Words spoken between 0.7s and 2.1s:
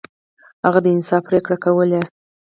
د انصاف پریکړې کولې.